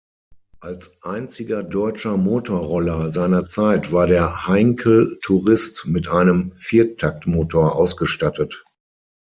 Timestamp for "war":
3.91-4.07